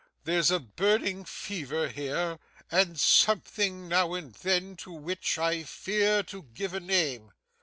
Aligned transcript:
'There's 0.23 0.49
burning 0.49 1.23
fever 1.23 1.87
here, 1.87 2.39
and 2.71 2.99
something 2.99 3.87
now 3.87 4.15
and 4.15 4.33
then 4.33 4.75
to 4.75 4.91
which 4.91 5.37
I 5.37 5.61
fear 5.61 6.23
to 6.23 6.41
give 6.41 6.73
a 6.73 6.79
name. 6.79 7.33